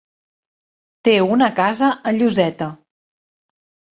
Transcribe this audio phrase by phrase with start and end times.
[1.07, 2.71] Té una casa a Lloseta.